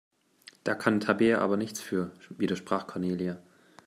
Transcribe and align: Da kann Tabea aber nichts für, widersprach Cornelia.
Da 0.63 0.73
kann 0.73 0.99
Tabea 0.99 1.37
aber 1.41 1.57
nichts 1.57 1.79
für, 1.79 2.11
widersprach 2.31 2.87
Cornelia. 2.87 3.37